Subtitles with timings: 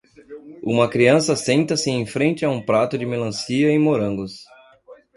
[0.63, 4.41] Uma criança senta-se em frente a um prato de melancia e morangos.